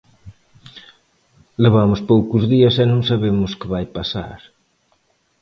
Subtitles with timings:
[1.63, 4.39] Levamos poucos días e non sabemos que vai pasar.